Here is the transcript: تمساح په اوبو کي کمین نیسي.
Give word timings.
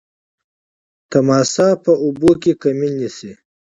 تمساح 1.11 1.73
په 1.83 1.91
اوبو 2.03 2.31
کي 2.41 2.51
کمین 2.61 2.93
نیسي. 2.99 3.31